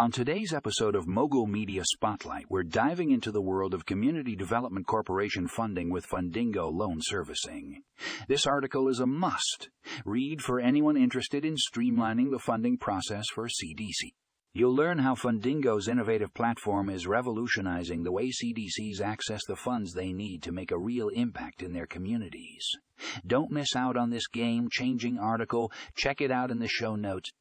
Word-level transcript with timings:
On 0.00 0.10
today's 0.10 0.54
episode 0.54 0.96
of 0.96 1.06
Mogul 1.06 1.46
Media 1.46 1.82
Spotlight, 1.84 2.46
we're 2.48 2.62
diving 2.62 3.10
into 3.10 3.30
the 3.30 3.42
world 3.42 3.74
of 3.74 3.84
Community 3.84 4.34
Development 4.34 4.86
Corporation 4.86 5.46
funding 5.46 5.90
with 5.90 6.08
Fundingo 6.08 6.72
Loan 6.72 7.00
Servicing. 7.02 7.82
This 8.26 8.46
article 8.46 8.88
is 8.88 8.98
a 8.98 9.06
must 9.06 9.68
read 10.06 10.40
for 10.40 10.58
anyone 10.58 10.96
interested 10.96 11.44
in 11.44 11.54
streamlining 11.56 12.30
the 12.30 12.38
funding 12.38 12.78
process 12.78 13.26
for 13.34 13.46
CDC. 13.46 14.14
You'll 14.54 14.74
learn 14.74 15.00
how 15.00 15.16
Fundingo's 15.16 15.86
innovative 15.86 16.32
platform 16.32 16.88
is 16.88 17.06
revolutionizing 17.06 18.02
the 18.02 18.12
way 18.12 18.30
CDCs 18.30 19.02
access 19.02 19.42
the 19.46 19.54
funds 19.54 19.92
they 19.92 20.14
need 20.14 20.42
to 20.44 20.50
make 20.50 20.70
a 20.70 20.78
real 20.78 21.10
impact 21.10 21.62
in 21.62 21.74
their 21.74 21.86
communities. 21.86 22.66
Don't 23.26 23.50
miss 23.50 23.76
out 23.76 23.98
on 23.98 24.08
this 24.08 24.28
game 24.28 24.70
changing 24.72 25.18
article. 25.18 25.70
Check 25.94 26.22
it 26.22 26.30
out 26.30 26.50
in 26.50 26.58
the 26.58 26.68
show 26.68 26.96
notes. 26.96 27.32